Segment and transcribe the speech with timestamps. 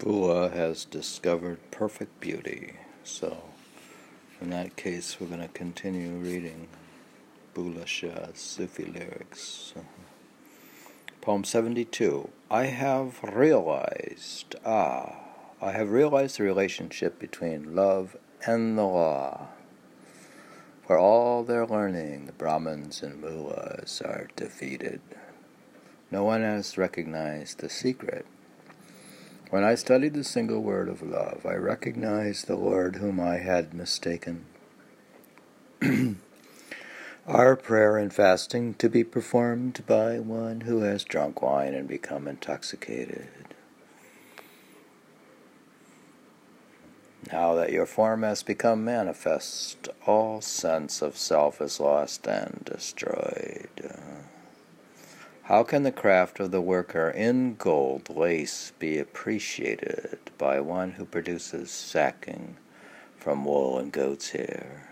[0.00, 2.72] Bullha has discovered perfect beauty.
[3.04, 3.36] So,
[4.40, 6.68] in that case, we're going to continue reading
[7.84, 9.74] Shah's Sufi lyrics.
[11.20, 15.16] Poem 72 I have realized, ah,
[15.60, 19.48] I have realized the relationship between love and the law.
[20.86, 25.02] For all their learning, the Brahmins and mullahs are defeated.
[26.10, 28.24] No one has recognized the secret
[29.50, 33.74] when I studied the single word of love, I recognized the Lord whom I had
[33.74, 34.46] mistaken.
[37.26, 42.28] Our prayer and fasting to be performed by one who has drunk wine and become
[42.28, 43.28] intoxicated.
[47.32, 53.99] Now that your form has become manifest, all sense of self is lost and destroyed.
[55.50, 61.04] How can the craft of the worker in gold lace be appreciated by one who
[61.04, 62.56] produces sacking
[63.16, 64.90] from wool and goat's hair?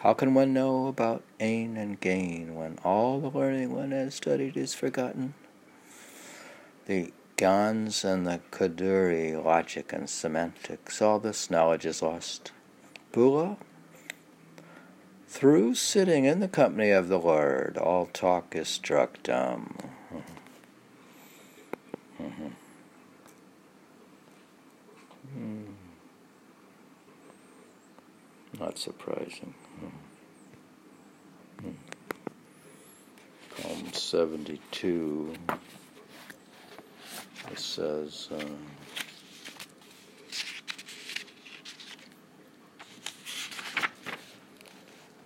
[0.00, 4.56] How can one know about ain and gain when all the learning one has studied
[4.56, 5.34] is forgotten?
[6.86, 12.52] The Kanz and the Kaduri, logic and semantics, all this knowledge is lost.
[13.12, 13.58] Bullhe
[15.32, 19.78] through sitting in the company of the Lord, all talk is struck dumb.
[22.20, 22.48] Mm-hmm.
[25.38, 25.72] Mm.
[28.60, 29.54] Not surprising.
[31.64, 31.72] Mm.
[33.56, 35.32] Psalm 72.
[37.50, 38.28] It says.
[38.30, 38.44] Uh,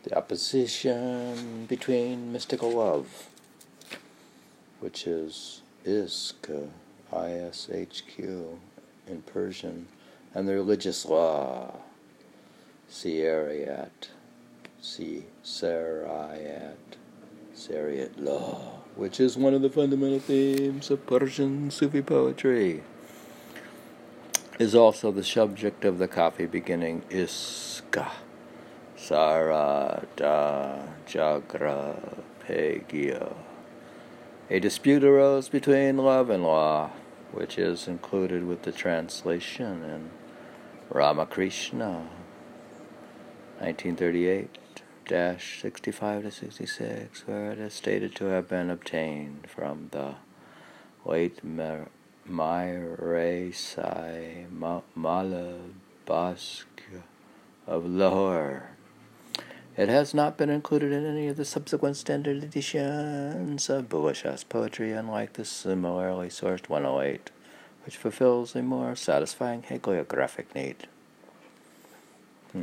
[0.07, 3.29] the opposition between mystical love,
[4.79, 6.69] which is ishq,
[7.13, 8.61] I-S-H-Q
[9.09, 9.89] in Persian,
[10.33, 11.75] and the religious law,
[12.89, 14.11] Sierayat,
[14.81, 16.77] Serayat,
[17.57, 22.85] Sariyat law, which is one of the fundamental themes of Persian Sufi poetry,
[24.61, 28.09] is also the subject of the Kafi beginning Iska.
[29.07, 31.97] Sarada Jagra
[32.41, 33.37] Pegya.
[34.51, 36.91] A dispute arose between love and law,
[37.31, 40.11] which is included with the translation in
[40.91, 42.09] Ramakrishna,
[43.61, 44.59] 1938
[45.09, 50.17] 65 to 66, where it is stated to have been obtained from the
[51.05, 51.45] late
[53.55, 56.65] Sai Malabask
[57.69, 58.76] of Lahore.
[59.77, 64.93] It has not been included in any of the subsequent standard editions of Bullhe poetry,
[64.93, 67.31] unlike the similarly sourced 108,
[67.85, 70.87] which fulfills a more satisfying hagiographic need.
[72.53, 72.63] Hmm.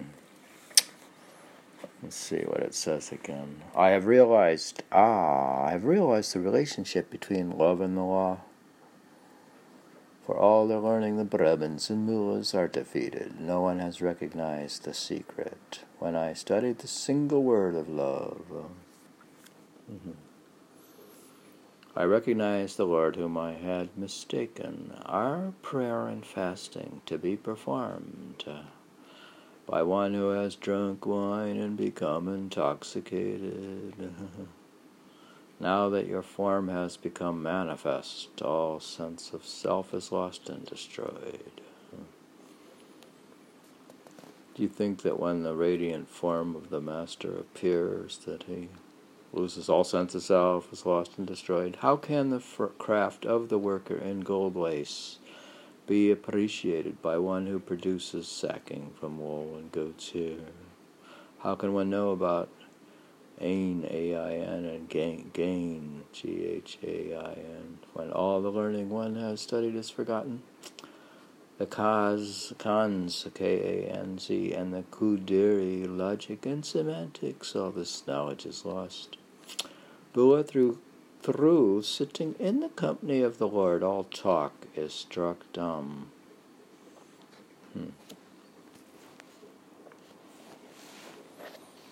[2.02, 3.62] Let's see what it says again.
[3.76, 8.40] I have realized, ah, I have realized the relationship between love and the law.
[10.26, 13.42] For all their learning, the Brahmins and mullahs are defeated.
[13.42, 15.82] No one has recognized the secret.
[16.00, 18.42] When I studied the single word of love,
[19.92, 20.12] mm-hmm.
[21.96, 24.94] I recognized the Lord whom I had mistaken.
[25.06, 28.46] Our prayer and fasting to be performed
[29.68, 33.94] by one who has drunk wine and become intoxicated.
[35.64, 41.62] Now that your form has become manifest, all sense of self is lost and destroyed.
[44.54, 48.68] Do you think that when the radiant form of the Master appears, that he
[49.32, 51.78] loses all sense of self, is lost and destroyed?
[51.80, 52.42] How can the
[52.78, 55.20] craft of the worker in gold lace
[55.88, 60.40] be appreciated by one who produces sacking from wool and goat's hair?
[61.40, 62.50] How can one know about
[63.42, 67.80] Ain, A-I-N, and gain, G-H-A-I-N.
[67.94, 70.44] When all the learning one has studied is forgotten,
[71.58, 79.18] the Kaz, Kanz, K-A-N-Z, and the Kudiri, logic and semantics, all this knowledge is lost.
[80.14, 80.80] Bullhe through,
[81.22, 86.08] through sitting in the company of the Lord, all talk is struck dumb.
[87.74, 87.90] Hmm.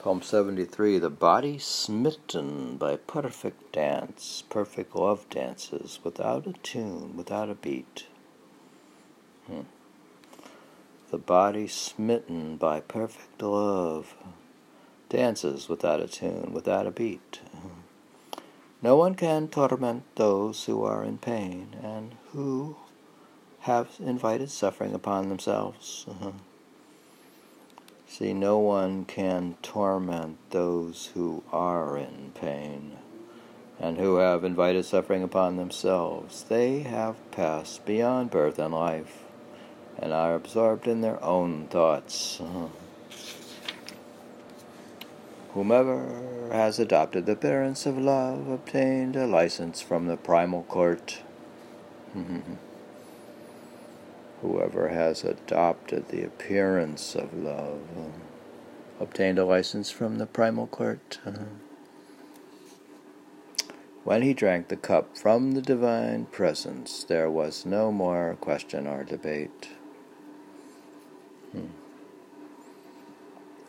[0.02, 7.52] Poem 73 The body smitten by perfect dance, perfect love dances, without a tune, without
[7.52, 8.08] a beat.
[9.46, 9.62] Hmm.
[11.12, 14.16] The body smitten by perfect love
[15.10, 17.42] dances without a tune, without a beat.
[18.82, 22.76] No one can torment those who are in pain and who
[23.60, 26.08] have invited suffering upon themselves.
[26.10, 26.32] Uh-huh.
[28.12, 32.98] See, no one can torment those who are in pain
[33.80, 36.44] and who have invited suffering upon themselves.
[36.44, 39.24] They have passed beyond birth and life
[39.98, 42.42] and are absorbed in their own thoughts.
[45.54, 51.22] Whomever has adopted the appearance of love obtained a license from the primal court.
[54.42, 61.20] Whoever has adopted the appearance of love uh, obtained a license from the primal court.
[61.24, 61.34] Uh,
[64.04, 69.04] when he drank the cup from the divine presence, there was no more question or
[69.04, 69.70] debate.
[71.52, 71.68] Hmm.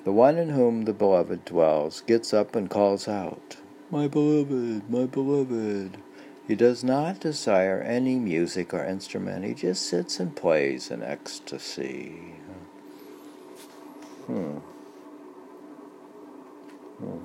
[0.05, 3.59] The one in whom the beloved dwells gets up and calls out,
[3.91, 5.99] My beloved, my beloved.
[6.47, 12.35] He does not desire any music or instrument, he just sits and plays in ecstasy.
[14.27, 14.59] Hmm.
[16.99, 17.19] Hmm.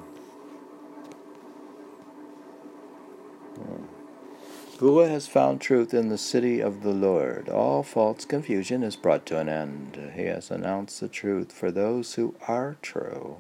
[4.80, 7.50] Bullha has found truth in the city of the Lord.
[7.50, 10.12] All false confusion is brought to an end.
[10.16, 13.38] He has announced the truth for those who are true.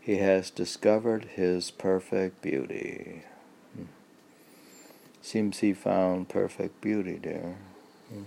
[0.00, 3.24] He has discovered his perfect beauty.
[5.26, 7.56] Seems he found perfect beauty there.
[8.08, 8.22] Hmm.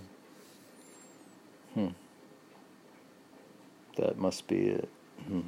[1.72, 1.88] hmm.
[3.96, 4.88] That must be it.
[5.26, 5.40] Hmm.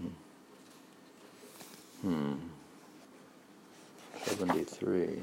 [2.01, 2.35] hmm.
[4.25, 5.21] 73.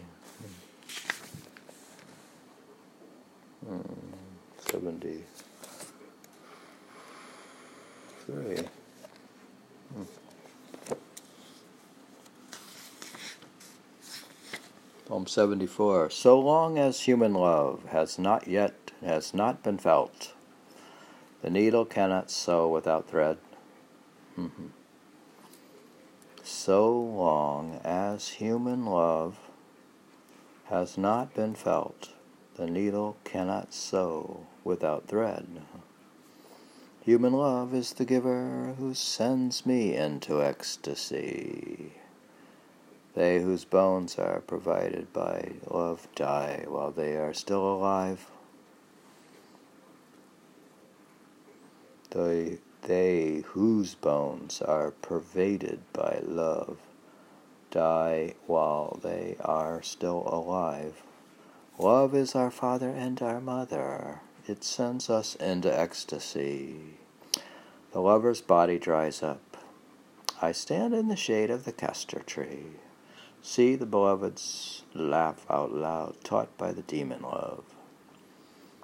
[3.65, 3.77] Hmm.
[3.77, 3.81] hmm.
[4.69, 5.23] 70.
[15.29, 16.09] 74.
[16.09, 20.33] So long as human love has not yet has not been felt,
[21.41, 23.37] the needle cannot sew without thread.
[24.37, 24.67] Mm-hmm.
[26.43, 29.37] So long as human love
[30.65, 32.09] has not been felt,
[32.55, 35.61] the needle cannot sew without thread.
[37.03, 41.93] Human love is the giver who sends me into ecstasy.
[43.15, 48.29] They whose bones are provided by love die while they are still alive.
[52.11, 56.77] They, they whose bones are pervaded by love
[57.71, 61.03] die while they are still alive.
[61.77, 64.21] Love is our father and our mother.
[64.47, 66.97] It sends us into ecstasy.
[67.91, 69.57] The lover's body dries up.
[70.41, 72.65] I stand in the shade of the castor tree.
[73.41, 77.63] See the beloveds laugh out loud, taught by the demon love.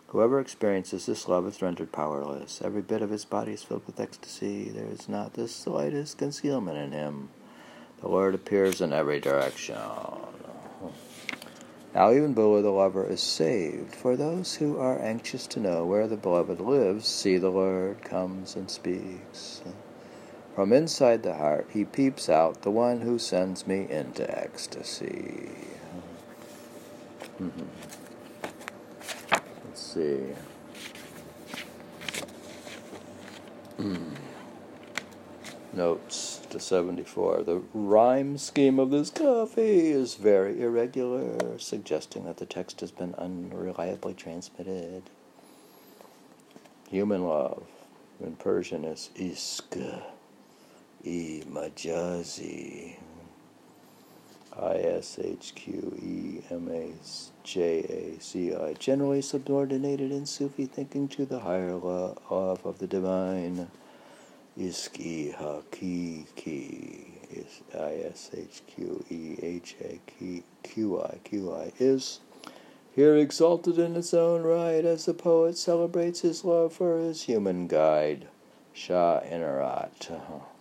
[0.07, 2.61] Whoever experiences this love is rendered powerless.
[2.63, 4.69] Every bit of his body is filled with ecstasy.
[4.69, 7.29] There is not the slightest concealment in him.
[7.99, 9.77] The Lord appears in every direction.
[11.93, 13.93] Now even Bullha the lover is saved.
[13.93, 18.55] For those who are anxious to know where the beloved lives, see the Lord comes
[18.55, 19.61] and speaks.
[20.55, 25.49] From inside the heart he peeps out, the one who sends me into ecstasy.
[27.41, 27.65] Mm-hmm.
[29.65, 30.21] Let's see.
[33.77, 34.11] Mm.
[35.73, 37.43] Notes to 74.
[37.43, 43.13] The rhyme scheme of this kafi is very irregular, suggesting that the text has been
[43.15, 45.03] unreliably transmitted.
[46.89, 47.63] Human love
[48.23, 50.01] in Persian is ishq,
[51.05, 52.95] e majazi,
[54.57, 56.93] I S H Q E M A
[57.43, 62.87] J A C I, generally subordinated in Sufi thinking to the higher love of the
[62.87, 63.69] divine.
[64.57, 69.99] Iski Hakiki is I S H Q E H A
[70.63, 72.21] Q I Q I is
[72.95, 77.67] here exalted in its own right as the poet celebrates his love for his human
[77.67, 78.29] guide,
[78.71, 80.54] Shah Inayat.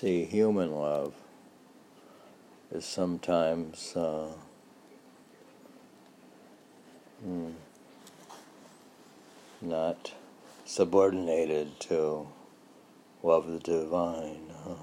[0.00, 1.12] See, human love
[2.70, 4.28] is sometimes uh,
[7.20, 7.50] hmm,
[9.60, 10.12] not
[10.64, 12.28] subordinated to
[13.22, 14.52] love of the divine.
[14.64, 14.74] Uh,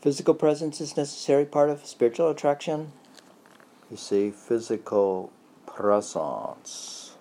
[0.00, 2.90] physical presence is necessary part of spiritual attraction.
[3.88, 5.30] You see, physical
[5.64, 7.12] presence,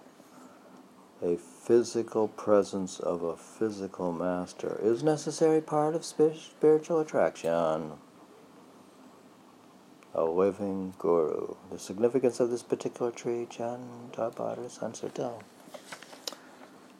[1.21, 7.93] a physical presence of a physical master, is necessary part of spiritual attraction.
[10.15, 11.55] a living guru.
[11.71, 13.79] The significance of this particular tree, Jan
[14.11, 15.41] Tabar Sansertel.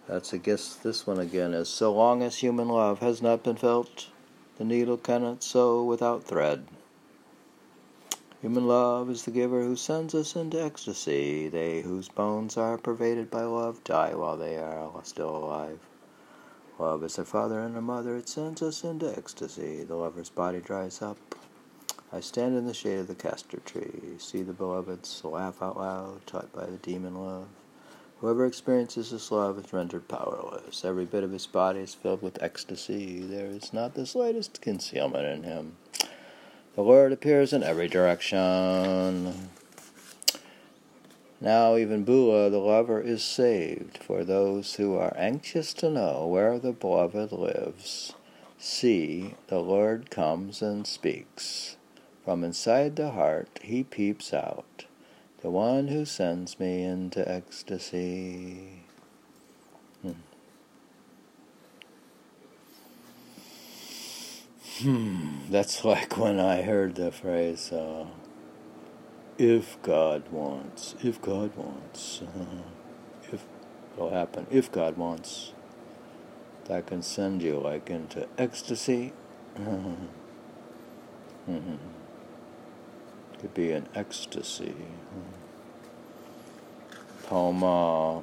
[0.08, 0.76] That's a guess.
[0.76, 4.08] This one again is so long as human love has not been felt,
[4.58, 6.66] the needle cannot sew without thread.
[8.44, 11.48] Human love is the giver who sends us into ecstasy.
[11.48, 15.80] They whose bones are pervaded by love die while they are still alive.
[16.78, 18.18] Love is a father and a mother.
[18.18, 19.86] It sends us into ecstasy.
[19.86, 21.16] The lover's body dries up.
[22.12, 24.16] I stand in the shade of the castor tree.
[24.18, 27.48] See the beloveds laugh out loud, taught by the demon love.
[28.20, 30.84] Whoever experiences this love is rendered powerless.
[30.84, 33.22] Every bit of his body is filled with ecstasy.
[33.22, 35.78] There is not the slightest concealment in him.
[36.76, 39.50] The Lord appears in every direction.
[41.40, 46.58] Now, even Bullha, the lover, is saved for those who are anxious to know where
[46.58, 48.14] the beloved lives.
[48.58, 51.76] See, the Lord comes and speaks.
[52.26, 54.86] From inside the heart, he peeps out,
[55.42, 58.84] the one who sends me into ecstasy.
[60.02, 60.14] Hmm.
[64.80, 68.08] Hmm, that's like when I heard the phrase, uh,
[69.38, 72.64] if God wants, if God wants, uh,
[73.32, 73.46] if
[73.94, 75.54] it'll happen, if God wants,
[76.66, 79.14] that can send you like into ecstasy.
[79.58, 80.06] mm-hmm.
[83.40, 84.74] Could be an ecstasy.
[87.24, 88.22] Poem, uh,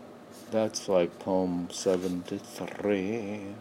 [0.50, 3.54] that's like poem 73.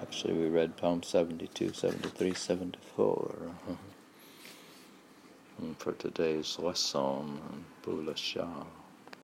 [0.00, 3.36] Actually, we read Psalm 72, 73, 74
[5.58, 7.38] hmm, for today's lesson,
[7.84, 8.64] Bullhe Shah.